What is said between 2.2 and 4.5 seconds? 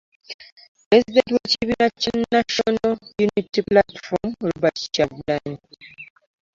National Unity Platform,